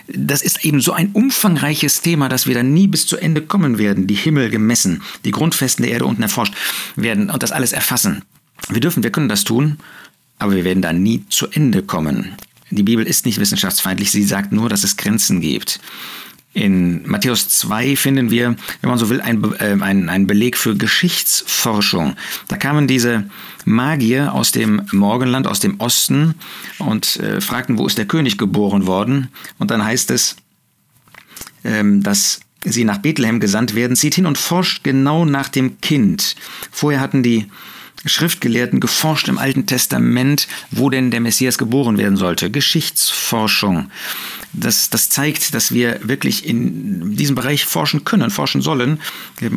Das 0.09 0.42
ist 0.42 0.64
eben 0.64 0.80
so 0.80 0.92
ein 0.92 1.11
umfangreiches 1.12 2.00
Thema, 2.00 2.28
dass 2.28 2.47
wir 2.47 2.54
da 2.54 2.62
nie 2.62 2.87
bis 2.87 3.06
zu 3.06 3.16
Ende 3.16 3.42
kommen 3.42 3.78
werden. 3.78 4.06
Die 4.06 4.14
Himmel 4.14 4.50
gemessen, 4.50 5.02
die 5.25 5.32
Grundfesten 5.32 5.85
der 5.85 5.92
Erde 5.92 6.06
unten 6.06 6.23
erforscht 6.23 6.54
werden 6.94 7.30
und 7.30 7.42
das 7.42 7.52
alles 7.52 7.73
erfassen. 7.73 8.23
Wir 8.68 8.80
dürfen, 8.80 9.02
wir 9.02 9.11
können 9.11 9.28
das 9.28 9.44
tun, 9.44 9.78
aber 10.40 10.56
wir 10.56 10.64
werden 10.64 10.82
da 10.82 10.92
nie 10.92 11.25
zu 11.28 11.49
Ende 11.49 11.82
kommen. 11.82 12.37
Die 12.70 12.82
Bibel 12.82 13.06
ist 13.06 13.26
nicht 13.26 13.40
wissenschaftsfeindlich, 13.40 14.11
sie 14.11 14.23
sagt 14.23 14.52
nur, 14.52 14.68
dass 14.68 14.85
es 14.85 14.97
Grenzen 14.97 15.40
gibt. 15.40 15.80
In 16.52 17.09
Matthäus 17.09 17.49
2 17.49 17.94
finden 17.94 18.30
wir, 18.30 18.56
wenn 18.80 18.90
man 18.90 18.99
so 18.99 19.09
will, 19.09 19.20
einen 19.20 19.82
ein, 19.82 20.09
ein 20.09 20.26
Beleg 20.26 20.56
für 20.56 20.76
Geschichtsforschung. 20.76 22.16
Da 22.49 22.56
kamen 22.56 22.88
diese 22.88 23.30
Magier 23.64 24.35
aus 24.35 24.50
dem 24.50 24.82
Morgenland, 24.90 25.47
aus 25.47 25.61
dem 25.61 25.78
Osten 25.78 26.35
und 26.78 27.20
äh, 27.20 27.40
fragten, 27.40 27.78
wo 27.78 27.87
ist 27.87 27.99
der 27.99 28.06
König 28.06 28.37
geboren 28.37 28.87
worden? 28.87 29.28
Und 29.59 29.70
dann 29.70 29.85
heißt 29.85 30.11
es, 30.11 30.37
ähm, 31.62 32.02
dass 32.02 32.40
sie 32.64 32.85
nach 32.85 32.99
Bethlehem 32.99 33.38
gesandt 33.38 33.76
werden, 33.76 33.97
zieht 33.97 34.16
hin 34.16 34.26
und 34.26 34.37
forscht 34.37 34.82
genau 34.82 35.25
nach 35.25 35.49
dem 35.49 35.80
Kind. 35.80 36.35
Vorher 36.73 37.00
hatten 37.00 37.23
die 37.23 37.47
Schriftgelehrten 38.04 38.80
geforscht 38.80 39.28
im 39.28 39.38
Alten 39.38 39.66
Testament, 39.66 40.49
wo 40.71 40.88
denn 40.90 41.11
der 41.11 41.21
Messias 41.21 41.59
geboren 41.59 41.99
werden 41.99 42.16
sollte. 42.16 42.50
Geschichtsforschung. 42.50 43.90
Das, 44.52 44.90
das 44.90 45.11
zeigt, 45.11 45.54
dass 45.54 45.73
wir 45.73 46.00
wirklich 46.02 46.47
in 46.47 47.14
diesem 47.16 47.35
Bereich 47.35 47.64
forschen 47.64 48.04
können, 48.04 48.30
forschen 48.30 48.62
sollen. 48.62 49.00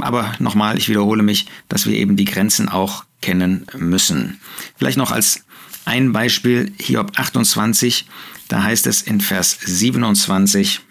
Aber 0.01 0.33
nochmal, 0.39 0.77
ich 0.77 0.89
wiederhole 0.89 1.23
mich, 1.23 1.47
dass 1.69 1.87
wir 1.87 1.95
eben 1.95 2.15
die 2.15 2.25
Grenzen 2.25 2.69
auch 2.69 3.05
kennen 3.21 3.65
müssen. 3.77 4.39
Vielleicht 4.77 4.97
noch 4.97 5.11
als 5.11 5.45
ein 5.85 6.11
Beispiel, 6.11 6.73
Hiob 6.79 7.17
28, 7.17 8.05
da 8.49 8.63
heißt 8.63 8.87
es 8.87 9.01
in 9.01 9.21
Vers 9.21 9.57
27, 9.65 10.81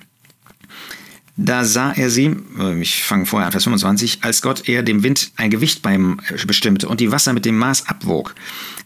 da 1.37 1.65
sah 1.65 1.93
er 1.93 2.11
sie, 2.11 2.37
äh, 2.59 2.81
ich 2.81 3.05
fange 3.05 3.25
vorher 3.25 3.47
an, 3.47 3.53
Vers 3.53 3.65
25, 3.65 4.19
als 4.23 4.43
Gott 4.43 4.69
er 4.69 4.83
dem 4.83 5.03
Wind 5.03 5.33
ein 5.37 5.51
Gewicht 5.51 5.81
beim 5.81 6.21
äh, 6.29 6.47
bestimmte 6.47 6.89
und 6.89 7.01
die 7.01 7.11
Wasser 7.11 7.33
mit 7.33 7.47
dem 7.47 7.57
Maß 7.57 7.89
abwog. 7.89 8.35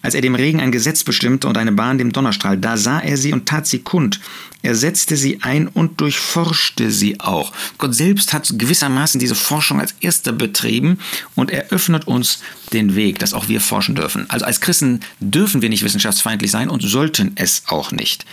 Als 0.01 0.15
er 0.15 0.21
dem 0.21 0.37
Regen 0.37 0.61
ein 0.61 0.71
Gesetz 0.71 1.03
bestimmte 1.03 1.49
und 1.49 1.59
eine 1.59 1.73
Bahn 1.73 1.99
dem 1.99 2.13
Donnerstrahl, 2.13 2.57
da 2.57 2.77
sah 2.77 3.01
er 3.01 3.17
sie 3.17 3.33
und 3.33 3.47
tat 3.47 3.67
sie 3.67 3.81
kund. 3.81 4.21
Er 4.63 4.77
setzte 4.77 5.17
sie 5.17 5.43
ein 5.43 5.67
und 5.67 6.01
durchforschte 6.01 6.93
sie 6.93 7.19
auch. 7.19 7.53
Gott 7.79 7.95
selbst 7.95 8.33
hat 8.33 8.53
gewissermaßen 8.57 9.19
diese 9.19 9.35
Forschung 9.35 9.81
als 9.81 9.95
erster 10.01 10.33
betrieben 10.33 10.99
und 11.35 11.51
eröffnet 11.51 12.07
uns 12.07 12.41
den 12.73 12.95
Weg, 12.95 13.19
dass 13.19 13.35
auch 13.35 13.49
wir 13.49 13.61
forschen 13.61 13.97
dürfen. 13.97 14.27
Also 14.29 14.45
als 14.45 14.61
Christen 14.61 15.01
dürfen 15.19 15.63
wir 15.63 15.69
nicht 15.69 15.83
wissenschaftsfeindlich 15.83 16.53
sein 16.53 16.69
und 16.69 16.83
sollten 16.83 17.33
es 17.35 17.65
auch 17.67 17.91
nicht. 17.91 18.25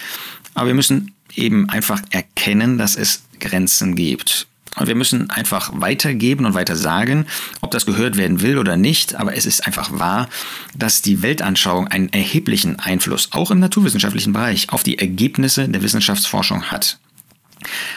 Aber 0.53 0.67
wir 0.67 0.75
müssen 0.75 1.13
eben 1.35 1.69
einfach 1.69 2.01
erkennen, 2.11 2.77
dass 2.77 2.95
es 2.95 3.23
Grenzen 3.39 3.95
gibt. 3.95 4.47
Und 4.75 4.87
wir 4.87 4.95
müssen 4.95 5.29
einfach 5.29 5.71
weitergeben 5.75 6.45
und 6.45 6.55
weiter 6.55 6.75
sagen, 6.75 7.27
ob 7.61 7.71
das 7.71 7.85
gehört 7.85 8.17
werden 8.17 8.41
will 8.41 8.57
oder 8.57 8.75
nicht. 8.75 9.15
Aber 9.15 9.35
es 9.35 9.45
ist 9.45 9.67
einfach 9.67 9.99
wahr, 9.99 10.27
dass 10.75 11.01
die 11.01 11.21
Weltanschauung 11.21 11.87
einen 11.87 12.11
erheblichen 12.11 12.79
Einfluss, 12.79 13.29
auch 13.31 13.51
im 13.51 13.59
naturwissenschaftlichen 13.59 14.33
Bereich, 14.33 14.69
auf 14.71 14.83
die 14.83 14.97
Ergebnisse 14.97 15.69
der 15.69 15.83
Wissenschaftsforschung 15.83 16.71
hat. 16.71 16.97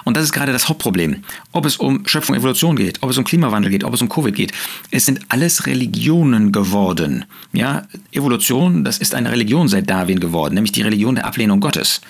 Und 0.05 0.17
das 0.17 0.25
ist 0.25 0.33
gerade 0.33 0.53
das 0.53 0.69
Hauptproblem. 0.69 1.25
Ob 1.53 1.67
es 1.67 1.77
um 1.77 2.07
Schöpfung, 2.07 2.37
Evolution 2.37 2.77
geht, 2.77 3.03
ob 3.03 3.11
es 3.11 3.19
um 3.19 3.25
Klimawandel 3.25 3.71
geht, 3.71 3.85
ob 3.85 3.95
es 3.95 4.03
um 4.03 4.09
Covid 4.09 4.35
geht. 4.35 4.53
Es 4.91 5.07
sind 5.07 5.21
alles 5.29 5.67
Religionen 5.67 6.53
geworden. 6.53 7.25
Ja, 7.53 7.87
Evolution, 8.13 8.85
das 8.85 8.99
ist 8.99 9.15
eine 9.15 9.33
Religion 9.33 9.67
seit 9.69 9.91
Darwin 9.91 10.21
geworden, 10.21 10.55
nämlich 10.55 10.73
die 10.73 10.83
Religion 10.83 11.17
der 11.17 11.27
Ablehnung 11.27 11.61
Gottes. 11.61 12.01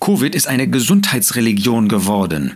Covid 0.00 0.34
ist 0.34 0.46
eine 0.46 0.68
Gesundheitsreligion 0.68 1.88
geworden. 1.88 2.54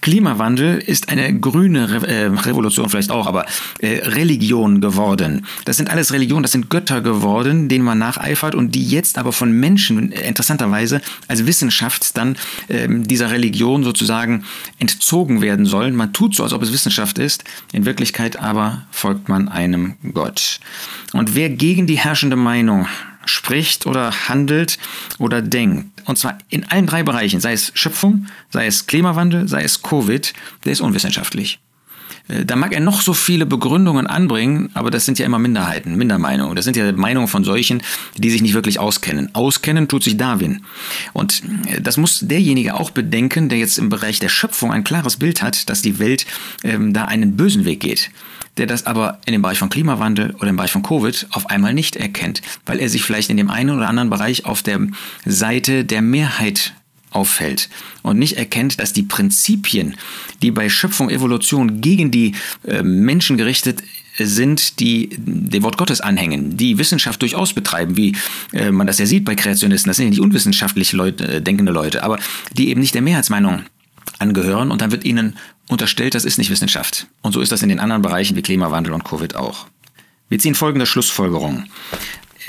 Klimawandel 0.00 0.78
ist 0.78 1.08
eine 1.08 1.38
grüne 1.38 1.90
Re 1.90 2.06
äh, 2.06 2.26
Revolution 2.26 2.88
vielleicht 2.88 3.10
auch, 3.10 3.26
aber 3.26 3.46
äh, 3.78 4.00
Religion 4.08 4.80
geworden. 4.80 5.46
Das 5.64 5.76
sind 5.76 5.90
alles 5.90 6.12
Religionen, 6.12 6.42
das 6.42 6.52
sind 6.52 6.68
Götter 6.70 7.00
geworden, 7.00 7.68
denen 7.68 7.84
man 7.84 7.98
nacheifert 7.98 8.54
und 8.54 8.74
die 8.74 8.84
jetzt 8.84 9.18
aber 9.18 9.32
von 9.32 9.52
Menschen 9.52 10.12
äh, 10.12 10.28
interessanterweise 10.28 11.00
als 11.28 11.46
Wissenschaft 11.46 12.16
dann 12.16 12.36
äh, 12.68 12.88
dieser 12.88 13.30
Religion 13.30 13.84
sozusagen 13.84 14.44
entzogen 14.78 15.40
werden 15.40 15.66
sollen. 15.66 15.94
Man 15.94 16.12
tut 16.12 16.34
so, 16.34 16.42
als 16.42 16.52
ob 16.52 16.62
es 16.62 16.72
Wissenschaft 16.72 17.18
ist, 17.18 17.44
in 17.72 17.84
Wirklichkeit 17.84 18.38
aber 18.38 18.86
folgt 18.90 19.28
man 19.28 19.48
einem 19.48 19.94
Gott. 20.12 20.60
Und 21.12 21.34
wer 21.34 21.50
gegen 21.50 21.86
die 21.86 21.98
herrschende 21.98 22.36
Meinung 22.36 22.86
spricht 23.24 23.86
oder 23.86 24.28
handelt 24.28 24.78
oder 25.18 25.42
denkt, 25.42 26.02
und 26.06 26.18
zwar 26.18 26.38
in 26.48 26.64
allen 26.70 26.86
drei 26.86 27.02
Bereichen, 27.02 27.40
sei 27.40 27.52
es 27.52 27.72
Schöpfung, 27.74 28.26
sei 28.50 28.66
es 28.66 28.86
Klimawandel, 28.86 29.48
sei 29.48 29.62
es 29.62 29.82
Covid, 29.82 30.32
der 30.64 30.72
ist 30.72 30.80
unwissenschaftlich. 30.80 31.60
Äh, 32.30 32.44
da 32.44 32.56
mag 32.56 32.72
er 32.72 32.80
noch 32.80 33.00
so 33.00 33.12
viele 33.12 33.46
Begründungen 33.46 34.06
anbringen, 34.06 34.70
aber 34.74 34.90
das 34.90 35.04
sind 35.04 35.18
ja 35.18 35.26
immer 35.26 35.38
Minderheiten, 35.38 35.96
Mindermeinungen. 35.96 36.56
Das 36.56 36.64
sind 36.64 36.76
ja 36.76 36.92
Meinungen 36.92 37.28
von 37.28 37.44
solchen, 37.44 37.82
die 38.16 38.30
sich 38.30 38.42
nicht 38.42 38.54
wirklich 38.54 38.78
auskennen. 38.78 39.34
Auskennen 39.34 39.88
tut 39.88 40.04
sich 40.04 40.16
Darwin. 40.16 40.62
Und 41.12 41.42
äh, 41.66 41.80
das 41.80 41.96
muss 41.96 42.20
derjenige 42.20 42.74
auch 42.74 42.90
bedenken, 42.90 43.48
der 43.48 43.58
jetzt 43.58 43.78
im 43.78 43.88
Bereich 43.88 44.18
der 44.18 44.28
Schöpfung 44.28 44.72
ein 44.72 44.84
klares 44.84 45.16
Bild 45.16 45.42
hat, 45.42 45.68
dass 45.68 45.82
die 45.82 45.98
Welt 45.98 46.26
ähm, 46.64 46.92
da 46.92 47.04
einen 47.04 47.36
bösen 47.36 47.64
Weg 47.64 47.80
geht 47.80 48.10
der 48.56 48.66
das 48.66 48.84
aber 48.84 49.20
in 49.26 49.32
dem 49.32 49.42
Bereich 49.42 49.58
von 49.58 49.70
Klimawandel 49.70 50.34
oder 50.38 50.48
im 50.48 50.56
Bereich 50.56 50.72
von 50.72 50.82
Covid 50.82 51.28
auf 51.30 51.48
einmal 51.48 51.72
nicht 51.72 51.96
erkennt, 51.96 52.42
weil 52.66 52.80
er 52.80 52.88
sich 52.88 53.02
vielleicht 53.04 53.30
in 53.30 53.36
dem 53.36 53.48
einen 53.48 53.70
oder 53.70 53.88
anderen 53.88 54.10
Bereich 54.10 54.44
auf 54.44 54.62
der 54.62 54.80
Seite 55.24 55.84
der 55.84 56.02
Mehrheit 56.02 56.74
auffällt 57.10 57.68
und 58.02 58.18
nicht 58.18 58.36
erkennt, 58.36 58.80
dass 58.80 58.92
die 58.92 59.02
Prinzipien, 59.02 59.96
die 60.42 60.50
bei 60.50 60.68
Schöpfung, 60.68 61.10
Evolution 61.10 61.80
gegen 61.80 62.10
die 62.10 62.34
äh, 62.66 62.82
Menschen 62.82 63.36
gerichtet 63.36 63.82
sind, 64.18 64.80
die 64.80 65.10
dem 65.16 65.62
Wort 65.62 65.78
Gottes 65.78 66.00
anhängen, 66.00 66.56
die 66.56 66.78
Wissenschaft 66.78 67.22
durchaus 67.22 67.52
betreiben, 67.52 67.96
wie 67.96 68.16
äh, 68.52 68.70
man 68.70 68.86
das 68.86 68.98
ja 68.98 69.06
sieht 69.06 69.24
bei 69.24 69.34
Kreationisten. 69.34 69.88
Das 69.88 69.96
sind 69.96 70.06
ja 70.06 70.10
nicht 70.10 70.20
unwissenschaftlich 70.20 70.92
Leute, 70.92 71.26
äh, 71.26 71.42
denkende 71.42 71.72
Leute, 71.72 72.02
aber 72.02 72.18
die 72.52 72.68
eben 72.68 72.80
nicht 72.80 72.94
der 72.94 73.02
Mehrheitsmeinung 73.02 73.62
angehören 74.18 74.70
und 74.70 74.82
dann 74.82 74.90
wird 74.90 75.04
ihnen 75.04 75.36
unterstellt, 75.68 76.14
das 76.14 76.24
ist 76.24 76.38
nicht 76.38 76.50
Wissenschaft. 76.50 77.06
Und 77.22 77.32
so 77.32 77.40
ist 77.40 77.52
das 77.52 77.62
in 77.62 77.68
den 77.68 77.80
anderen 77.80 78.02
Bereichen 78.02 78.36
wie 78.36 78.42
Klimawandel 78.42 78.92
und 78.92 79.04
Covid 79.04 79.36
auch. 79.36 79.66
Wir 80.28 80.38
ziehen 80.38 80.54
folgende 80.54 80.86
Schlussfolgerung. 80.86 81.64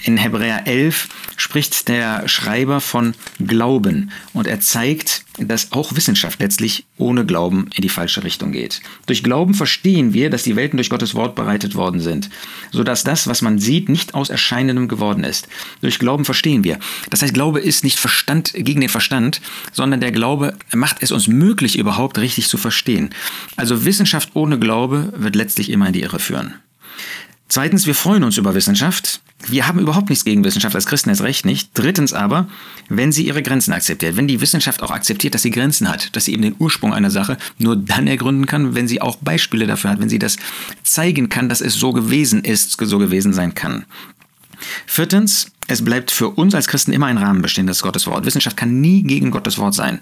In 0.04 0.18
Hebräer 0.18 0.68
11 0.68 1.10
spricht 1.36 1.88
der 1.88 2.28
Schreiber 2.28 2.80
von 2.80 3.14
Glauben 3.46 4.12
und 4.34 4.48
er 4.48 4.60
zeigt, 4.60 5.26
dass 5.38 5.72
auch 5.72 5.96
Wissenschaft 5.96 6.40
letztlich 6.40 6.86
ohne 6.98 7.26
Glauben 7.26 7.70
in 7.76 7.82
die 7.82 7.90
falsche 7.90 8.24
Richtung 8.24 8.52
geht. 8.52 8.82
Durch 9.06 9.24
Glauben 9.24 9.54
verstehen 9.54 10.14
wir, 10.14 10.30
dass 10.30 10.44
die 10.44 10.56
Welten 10.56 10.78
durch 10.78 10.90
Gottes 10.90 11.14
Wort 11.14 11.36
bereitet 11.36 11.76
worden 11.76 12.00
sind, 12.00 12.30
sodass 12.72 13.04
das, 13.04 13.28
was 13.28 13.42
man 13.42 13.60
sieht, 13.60 13.90
nicht 13.90 14.14
aus 14.14 14.30
Erscheinendem 14.30 14.88
geworden 14.88 15.24
ist. 15.24 15.48
Durch 15.82 16.00
Glauben 16.00 16.26
verstehen 16.26 16.64
wir. 16.64 16.80
Das 17.10 17.22
heißt, 17.22 17.34
Glaube 17.34 17.60
ist 17.60 17.84
nicht 17.84 18.00
Verstand 18.00 18.54
gegen 18.54 18.82
den 18.82 18.90
Verstand, 18.90 19.42
sondern 19.72 20.00
der 20.00 20.12
Glaube 20.12 20.58
macht 20.74 20.98
es 21.02 21.12
uns 21.12 21.28
möglich, 21.28 21.78
überhaupt 21.78 22.18
richtig 22.18 22.48
zu 22.48 22.58
verstehen. 22.58 23.10
Also 23.56 23.86
Wissenschaft 23.86 24.32
ohne 24.34 24.58
Glaube 24.58 25.14
wird 25.16 25.36
letztlich 25.36 25.70
immer 25.70 25.88
in 25.88 25.94
die 25.94 26.02
Irre 26.02 26.20
führen. 26.20 26.56
Zweitens, 27.51 27.86
wir 27.86 27.96
freuen 27.96 28.24
uns 28.24 28.38
über 28.38 28.55
Wissenschaft. 28.55 29.20
Wir 29.46 29.67
haben 29.67 29.77
überhaupt 29.77 30.08
nichts 30.08 30.24
gegen 30.24 30.46
Wissenschaft, 30.46 30.74
als 30.74 30.86
Christen 30.86 31.10
erst 31.10 31.22
recht 31.22 31.46
nicht. 31.46 31.72
Drittens 31.74 32.13
aber, 32.13 32.48
wenn 32.88 33.12
sie 33.12 33.27
ihre 33.27 33.43
Grenzen 33.43 33.74
akzeptiert, 33.74 34.15
wenn 34.15 34.29
die 34.29 34.39
Wissenschaft 34.39 34.81
auch 34.81 34.89
akzeptiert, 34.89 35.34
dass 35.34 35.41
sie 35.41 35.51
Grenzen 35.51 35.89
hat, 35.89 36.15
dass 36.15 36.24
sie 36.24 36.31
eben 36.31 36.43
den 36.43 36.55
Ursprung 36.60 36.93
einer 36.93 37.12
Sache 37.12 37.38
nur 37.58 37.75
dann 37.75 38.08
ergründen 38.08 38.46
kann, 38.46 38.74
wenn 38.74 38.88
sie 38.88 39.01
auch 39.01 39.17
Beispiele 39.17 39.67
dafür 39.67 39.89
hat, 39.89 40.00
wenn 40.00 40.08
sie 40.08 40.17
das 40.17 40.38
zeigen 40.84 41.27
kann, 41.27 41.50
dass 41.50 41.60
es 41.60 41.74
so 41.74 41.91
gewesen 41.91 42.46
ist, 42.46 42.79
so 42.79 43.00
gewesen 43.00 43.34
sein 43.34 43.53
kann. 43.53 43.84
Viertens, 44.86 45.50
es 45.68 45.86
bleibt 45.86 46.12
für 46.12 46.30
uns 46.30 46.53
als 46.53 46.68
Christen 46.68 46.91
immer 46.91 47.06
ein 47.06 47.18
Rahmen 47.18 47.41
bestehen, 47.41 47.68
das 47.68 47.82
Gottes 47.82 48.08
Wort. 48.08 48.25
Wissenschaft 48.25 48.58
kann 48.58 48.82
nie 48.82 49.03
gegen 49.03 49.32
Gottes 49.32 49.58
Wort 49.58 49.74
sein. 49.74 50.00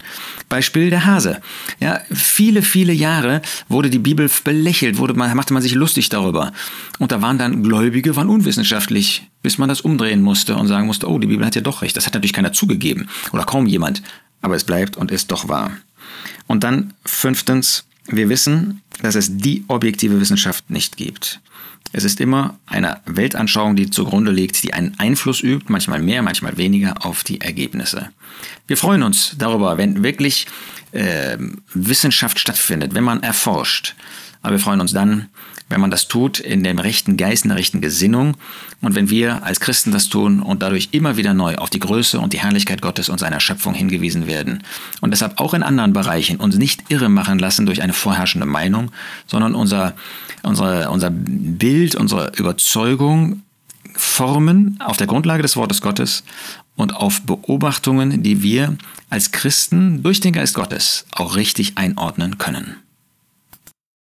Beispiel 0.47 0.89
der 0.89 1.05
Hase. 1.05 1.41
Ja, 1.79 1.99
viele, 2.11 2.61
viele 2.61 2.93
Jahre 2.93 3.41
wurde 3.67 3.89
die 3.89 3.99
Bibel 3.99 4.29
belächelt, 4.43 4.97
wurde, 4.97 5.13
machte 5.13 5.53
man 5.53 5.61
sich 5.61 5.75
lustig 5.75 6.09
darüber. 6.09 6.53
Und 6.97 7.11
da 7.11 7.21
waren 7.21 7.37
dann 7.37 7.61
Gläubige, 7.61 8.15
waren 8.15 8.29
unwissenschaftlich, 8.29 9.27
bis 9.43 9.57
man 9.57 9.69
das 9.69 9.81
umdrehen 9.81 10.21
musste 10.21 10.55
und 10.55 10.67
sagen 10.67 10.87
musste, 10.87 11.07
oh, 11.07 11.19
die 11.19 11.27
Bibel 11.27 11.45
hat 11.45 11.55
ja 11.55 11.61
doch 11.61 11.81
recht. 11.81 11.95
Das 11.95 12.05
hat 12.05 12.13
natürlich 12.13 12.33
keiner 12.33 12.53
zugegeben 12.53 13.09
oder 13.31 13.43
kaum 13.43 13.67
jemand. 13.67 14.01
Aber 14.41 14.55
es 14.55 14.63
bleibt 14.63 14.97
und 14.97 15.11
ist 15.11 15.31
doch 15.31 15.49
wahr. 15.49 15.71
Und 16.47 16.63
dann 16.63 16.93
fünftens, 17.05 17.85
wir 18.07 18.29
wissen, 18.29 18.81
dass 19.01 19.15
es 19.15 19.37
die 19.37 19.65
objektive 19.67 20.19
Wissenschaft 20.19 20.69
nicht 20.69 20.97
gibt. 20.97 21.41
Es 21.91 22.03
ist 22.03 22.21
immer 22.21 22.59
eine 22.67 23.01
Weltanschauung, 23.05 23.75
die 23.75 23.89
zugrunde 23.89 24.31
liegt, 24.31 24.61
die 24.63 24.73
einen 24.73 24.97
Einfluss 24.99 25.41
übt, 25.41 25.65
manchmal 25.69 26.01
mehr, 26.01 26.21
manchmal 26.21 26.57
weniger, 26.57 27.05
auf 27.05 27.23
die 27.23 27.41
Ergebnisse. 27.41 28.09
Wir 28.67 28.77
freuen 28.77 29.03
uns 29.03 29.35
darüber, 29.37 29.77
wenn 29.77 30.03
wirklich 30.03 30.45
äh, 30.91 31.37
Wissenschaft 31.73 32.39
stattfindet, 32.39 32.93
wenn 32.93 33.03
man 33.03 33.23
erforscht. 33.23 33.95
Aber 34.41 34.53
wir 34.53 34.59
freuen 34.59 34.81
uns 34.81 34.93
dann, 34.93 35.29
wenn 35.69 35.81
man 35.81 35.91
das 35.91 36.07
tut 36.07 36.39
in 36.39 36.63
dem 36.63 36.79
rechten 36.79 37.15
Geist, 37.15 37.45
in 37.45 37.49
der 37.49 37.57
rechten 37.57 37.79
Gesinnung 37.79 38.35
und 38.81 38.95
wenn 38.95 39.09
wir 39.09 39.43
als 39.43 39.59
Christen 39.59 39.91
das 39.91 40.09
tun 40.09 40.41
und 40.41 40.61
dadurch 40.61 40.89
immer 40.91 41.15
wieder 41.15 41.33
neu 41.33 41.55
auf 41.55 41.69
die 41.69 41.79
Größe 41.79 42.19
und 42.19 42.33
die 42.33 42.39
Herrlichkeit 42.39 42.81
Gottes 42.81 43.09
und 43.09 43.19
seiner 43.19 43.39
Schöpfung 43.39 43.73
hingewiesen 43.73 44.27
werden 44.27 44.63
und 45.01 45.11
deshalb 45.11 45.39
auch 45.39 45.53
in 45.53 45.63
anderen 45.63 45.93
Bereichen 45.93 46.37
uns 46.37 46.57
nicht 46.57 46.83
irre 46.89 47.09
machen 47.09 47.39
lassen 47.39 47.65
durch 47.65 47.81
eine 47.81 47.93
vorherrschende 47.93 48.47
Meinung, 48.47 48.91
sondern 49.27 49.55
unser, 49.55 49.95
unsere, 50.43 50.89
unser 50.89 51.11
Bild, 51.11 51.95
unsere 51.95 52.31
Überzeugung 52.35 53.43
formen 53.95 54.79
auf 54.79 54.97
der 54.97 55.07
Grundlage 55.07 55.41
des 55.43 55.55
Wortes 55.55 55.81
Gottes 55.81 56.23
und 56.75 56.95
auf 56.95 57.21
Beobachtungen, 57.23 58.23
die 58.23 58.41
wir 58.41 58.77
als 59.09 59.31
Christen 59.31 60.01
durch 60.01 60.19
den 60.19 60.33
Geist 60.33 60.55
Gottes 60.55 61.05
auch 61.11 61.35
richtig 61.35 61.77
einordnen 61.77 62.37
können. 62.37 62.77